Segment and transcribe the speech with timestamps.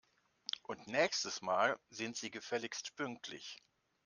[0.63, 3.61] Und nächstes Mal sind Sie gefälligst pünktlich!